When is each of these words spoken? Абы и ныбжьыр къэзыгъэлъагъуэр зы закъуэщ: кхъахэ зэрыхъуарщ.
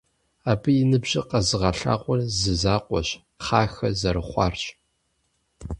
Абы 0.51 0.69
и 0.83 0.85
ныбжьыр 0.89 1.25
къэзыгъэлъагъуэр 1.29 2.21
зы 2.39 2.53
закъуэщ: 2.61 3.09
кхъахэ 3.39 3.89
зэрыхъуарщ. 3.99 4.63